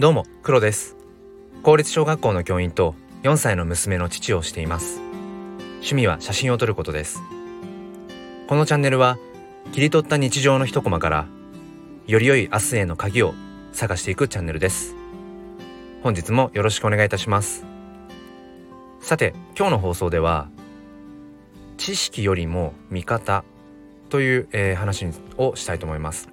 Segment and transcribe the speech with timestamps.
[0.00, 0.96] どうも黒です。
[1.62, 4.98] 公立小学校の教員と4歳の娘の父をしています。
[5.80, 7.20] 趣味は写真を撮ることです。
[8.48, 9.18] このチャンネルは
[9.72, 11.26] 切り取った日常の一コマから
[12.06, 13.34] より良い明日への鍵を
[13.72, 14.96] 探していくチャンネルです。
[16.02, 17.66] 本日もよろしくお願いいたします。
[19.02, 20.48] さて今日の放送では
[21.76, 23.44] 知識よりも味方
[24.08, 26.30] という、えー、話をしたいと思います。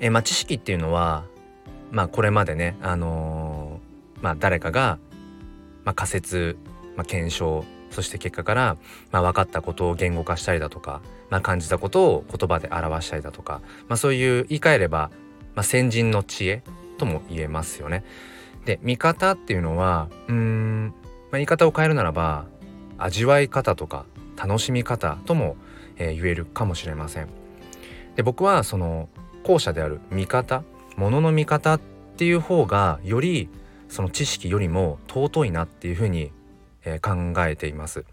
[0.00, 1.26] えー、まあ、知識っていうのは
[1.92, 4.98] まあこれまでねあのー、まあ誰かが、
[5.84, 6.56] まあ、仮説、
[6.96, 8.76] まあ、検証そして結果から、
[9.12, 15.10] まあ、分かったことを言語化したりだとか、まあ、感じたことを言葉で表したりだとか、まあ、そういう言い換えれば、
[15.54, 16.62] まあ、先人の知恵
[16.98, 18.04] とも言えますよね。
[18.64, 20.94] で見方っていうのはうん、
[21.30, 22.46] まあ、言い方を変えるならば
[22.96, 24.06] 味わい方とか
[24.36, 25.56] 楽しみ方とも、
[25.96, 27.28] えー、言えるかもしれません。
[28.16, 29.08] で僕はその
[29.42, 30.62] 後者である見方
[30.96, 31.80] ものの見方っ
[32.16, 33.48] ていう方がより
[33.88, 36.32] その知識よりも尊いなっていうふうに、
[36.84, 38.04] えー、考えています。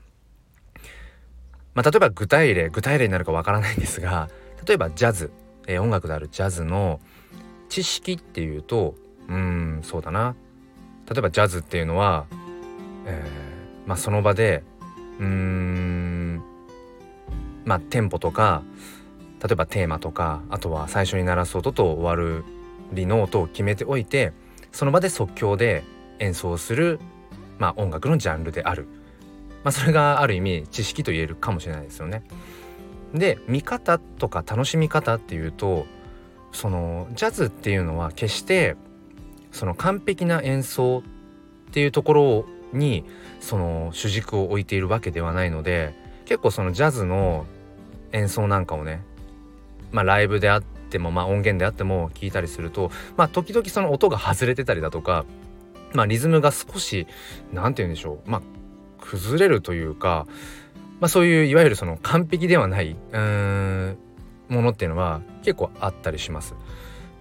[1.73, 4.29] まあ、例えば具体例具体例になるかわからないんですが
[4.67, 5.31] 例えばジャズ、
[5.67, 6.99] えー、音楽であるジャズの
[7.69, 8.95] 知識っていうと
[9.29, 10.35] うんそうだな
[11.09, 12.25] 例えばジャズっていうのは、
[13.05, 14.63] えー、まあ、その場で
[15.19, 16.43] うーん
[17.63, 18.63] まあテンポとか
[19.41, 22.43] 例えばテーマとかあとは最初に鳴らす音と終わる
[22.91, 24.33] りの音を決めておいて
[24.71, 25.83] その場で即興で
[26.19, 26.99] 演奏する、
[27.57, 28.87] まあ、音楽のジャンルである、
[29.63, 32.23] まあ、それがある意味知識と言えるかもしれないですよね。
[33.13, 35.87] で見方とか楽しみ方っていうと
[36.51, 38.75] そのジャズっていうのは決して
[39.51, 43.03] その完璧な演奏っていうところに
[43.39, 45.95] その主軸を置いているわけではないので
[46.25, 47.45] 結構そのジャズの
[48.11, 49.01] 演奏なんかをね
[49.91, 55.25] まあライブであってもまあ音源であっても聞いたりするとまあ時々その音が外れてたりだとか
[55.93, 57.07] まあリズムが少し
[57.53, 58.41] 何て言うんでしょうまあ
[58.99, 60.27] 崩れるというか
[60.99, 63.97] まあそういういわゆるその完璧ではないうん
[64.49, 66.55] ものっていうのは結構あったりします。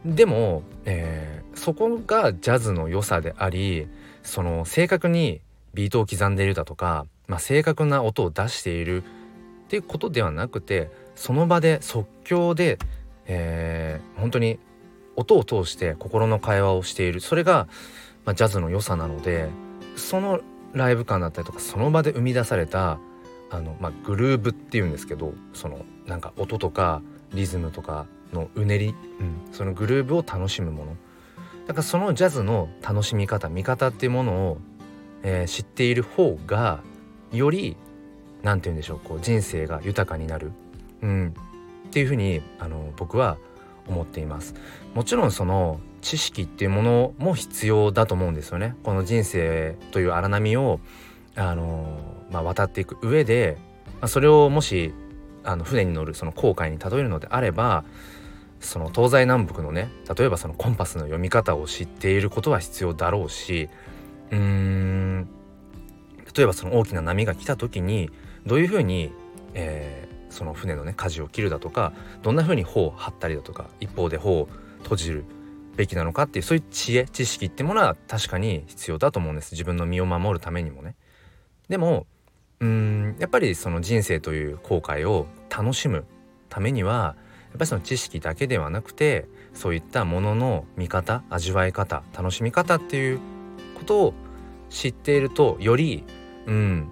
[0.04, 3.88] でも、えー、そこがジャズの良さであり
[4.22, 5.40] その正確に
[5.74, 9.06] ビートを刻んでいるだとか、まあ、正確な音を出しているっ
[9.68, 12.78] ていうことではなくてその場で即興で、
[13.28, 14.58] えー、本当に
[15.16, 17.20] 音を通して心の会話をしている。
[17.20, 17.68] それが、
[18.24, 19.48] まあ、ジャズの良さなので
[19.96, 20.40] その
[20.72, 22.98] ライブ感だったりとかその場で生み出された
[23.50, 27.02] あの、まあ、グルーブっていうんですけどそのなんか音とか
[27.32, 30.96] リズムとかのうねり、うん、そのグルーブを楽しむもの。
[31.66, 34.58] だからそのジャズの楽しみ方見方っていうものを、
[35.22, 36.80] えー、知っている方が
[37.30, 37.76] より
[38.42, 40.52] 何て言うんでしょうこう人生が豊かになる、
[41.02, 41.34] うん、
[41.88, 43.38] っていうふうにあの僕は
[43.86, 44.54] 思っています。
[44.94, 48.76] もちろんその知識っていうものも必要だと思うんですよね。
[48.82, 50.80] この人生という荒波を
[51.34, 51.98] あの、
[52.30, 53.56] まあ、渡っていく上で、
[54.00, 54.92] まあ、それをもし
[55.44, 57.84] あの船に乗るその航海に例えるのであれば
[58.60, 63.68] その東西南北のね例えばそのコンパスの読み方を知っていることは必要だろうし
[64.30, 65.28] うーん
[66.36, 68.10] 例えばその大きな波が来た時に
[68.46, 69.12] どういうふうに、
[69.54, 74.48] え、その船のね舵を切るだとかどんなふうに帆を張ったりだとか一方で帆を
[74.82, 75.24] 閉じる
[75.76, 80.96] べきなのかっていうそういう知恵知識ってものは確かに必要だと思うんです自分の身を守るためにもね。
[81.68, 82.06] でも
[82.60, 86.04] うんやっぱりその人生という後悔を楽しむ
[86.48, 87.16] ためには
[87.50, 93.20] やっぱりその知識だけではなくてそういったものの見方味わい方楽しみ方っていう
[93.76, 94.14] ことを
[94.68, 96.04] 知っているとより
[96.46, 96.90] うん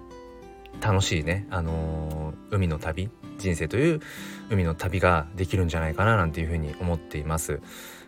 [0.81, 3.09] 楽しいね、あのー、海の旅。
[3.37, 4.01] 人生という
[4.49, 7.61] 海の旅ができるんじゃないかななんていうふうに思っています。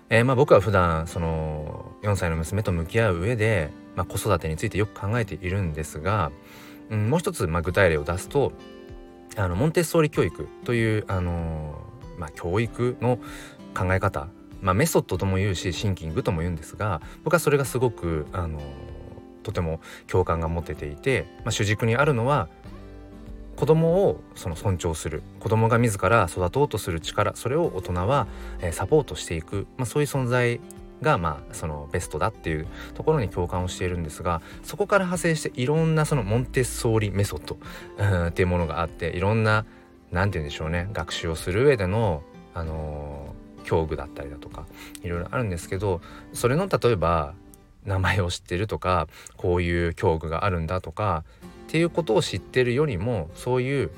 [0.09, 6.31] えー、まあ、僕は普段その4歳の娘と向き合う上で、まあ、子育てについてよく考えているんですが、
[6.90, 8.52] うん、もう一つまあ具体例を出すと
[9.38, 13.20] あのモンテッソーリ教育という、あのー、まあ、教育の
[13.78, 14.28] 考え方、
[14.61, 18.61] まあ、メソッドとも言うしシンキングとも言うんですが僕はそれがすごく、あのー、
[19.44, 22.49] とても共感が持てていて、まあ、主軸にあるのは
[23.59, 25.22] 子供をその尊重する。
[25.41, 27.35] 子供が自ら育とうとする力。
[27.35, 28.26] それを大人は、
[28.72, 30.61] サポートしていく、まあ、そういう存在
[31.02, 37.56] がまあそのベストだっていうところに共感をしているんですがそこから派生していろんなそのモンテッソーリメソッド、
[38.28, 39.66] っていうものがあっていろんな
[40.11, 42.23] 何て言うんでしょうね学習をする上での
[42.53, 44.66] あのー、教具だったりだとか
[45.03, 46.02] いろいろあるんですけど
[46.34, 47.34] それの例えば
[47.85, 49.08] 名前を知ってるとか
[49.38, 51.23] こういう教具があるんだとか
[51.70, 53.92] っていうことを知ってるよりもそういう、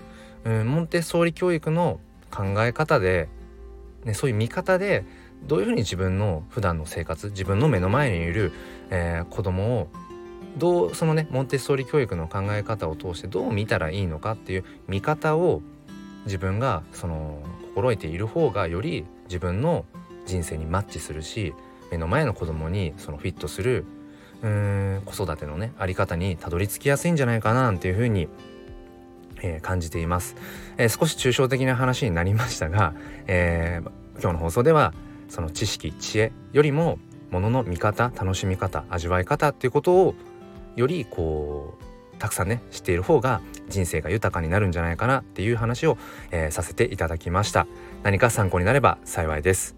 [0.44, 3.30] うん、モンテッソーリ教育の考え方で、
[4.04, 5.06] ね、そういう見方で
[5.44, 8.52] どういうふうに自分の普段の生活自分の目の前にいる、
[8.90, 9.88] えー、子供を
[10.58, 15.62] どうそのねモンテッソーリ教育の考え方を通してどう見たらいいのかっていう見方を
[16.26, 17.42] 自分がその
[17.74, 19.86] 心得ている方がより自分の
[20.26, 21.54] 人生にマッチするし
[21.90, 23.86] 目の前の子供にそのフィットする
[24.42, 28.28] 子育てのねあり方にたどり着きやすいんじゃないかなっていうふうに、
[29.42, 30.36] えー、感じています、
[30.78, 32.94] えー、少し抽象的な話になりましたが、
[33.28, 34.94] えー、今日の放送では
[35.30, 37.00] その知識知恵よりも
[37.30, 40.16] ものの見方楽しみ方味わい方っていうことを
[40.76, 45.98] よりこうたくさんね知っている方が人生が豊かになるんじゃないかなっていう話を、
[46.30, 47.66] えー、させていただきました。
[48.04, 49.76] 何か参考になれば幸いです。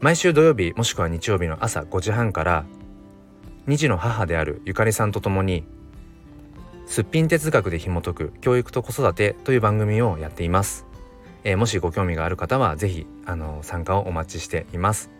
[0.00, 2.64] 毎週土曜日もしくは日曜日の朝5時半から
[3.68, 5.64] 2児の母であるゆかりさんと共に
[6.86, 10.86] すっぴん哲学で紐解く教育と子育てという番組をやっています、
[11.44, 15.10] えー、もしご興味がある方は是非あの参加をお待ちしています、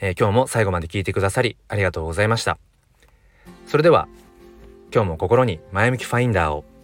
[0.00, 2.58] えー、今日も最後まで聞いてくださりありがとうございました。
[3.66, 4.08] それでは
[4.94, 6.75] 今日も心に前向きファインダーを。